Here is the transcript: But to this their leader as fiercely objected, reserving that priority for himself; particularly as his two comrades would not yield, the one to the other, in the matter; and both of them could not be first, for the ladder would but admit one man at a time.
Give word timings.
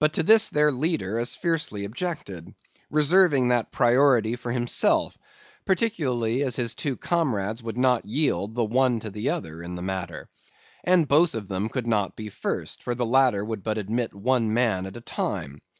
But 0.00 0.14
to 0.14 0.24
this 0.24 0.48
their 0.48 0.72
leader 0.72 1.16
as 1.20 1.36
fiercely 1.36 1.84
objected, 1.84 2.56
reserving 2.90 3.46
that 3.50 3.70
priority 3.70 4.34
for 4.34 4.50
himself; 4.50 5.16
particularly 5.64 6.42
as 6.42 6.56
his 6.56 6.74
two 6.74 6.96
comrades 6.96 7.62
would 7.62 7.78
not 7.78 8.04
yield, 8.04 8.56
the 8.56 8.64
one 8.64 8.98
to 8.98 9.10
the 9.10 9.30
other, 9.30 9.62
in 9.62 9.76
the 9.76 9.80
matter; 9.80 10.28
and 10.82 11.06
both 11.06 11.36
of 11.36 11.46
them 11.46 11.68
could 11.68 11.86
not 11.86 12.16
be 12.16 12.30
first, 12.30 12.82
for 12.82 12.96
the 12.96 13.06
ladder 13.06 13.44
would 13.44 13.62
but 13.62 13.78
admit 13.78 14.12
one 14.12 14.52
man 14.52 14.86
at 14.86 14.96
a 14.96 15.00
time. 15.00 15.60